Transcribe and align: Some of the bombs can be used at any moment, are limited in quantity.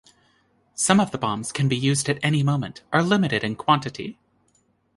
Some 0.73 0.99
of 0.99 1.11
the 1.11 1.19
bombs 1.19 1.51
can 1.51 1.69
be 1.69 1.77
used 1.77 2.09
at 2.09 2.17
any 2.23 2.41
moment, 2.41 2.81
are 2.91 3.03
limited 3.03 3.43
in 3.43 3.55
quantity. 3.55 4.17